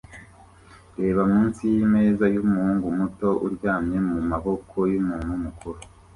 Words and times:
Reba 1.01 1.21
munsi 1.33 1.61
yimeza 1.73 2.25
yumuhungu 2.35 2.87
muto 2.99 3.29
uryamye 3.45 3.97
mumaboko 4.09 4.77
yumuntu 4.93 5.33
mukuru 5.43 5.79